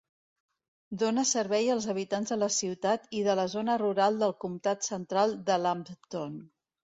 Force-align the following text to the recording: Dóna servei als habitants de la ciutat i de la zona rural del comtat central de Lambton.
Dóna 1.01 1.25
servei 1.31 1.67
als 1.73 1.85
habitants 1.93 2.33
de 2.33 2.37
la 2.43 2.49
ciutat 2.55 3.05
i 3.19 3.21
de 3.27 3.37
la 3.41 3.45
zona 3.57 3.77
rural 3.83 4.19
del 4.25 4.35
comtat 4.47 4.89
central 4.93 5.37
de 5.51 5.61
Lambton. 5.67 6.43